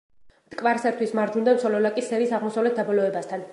[0.53, 3.49] მტკვარს ერთვის მარჯვნიდან სოლოლაკის სერის აღმოსავლეთ დაბოლოებასთან.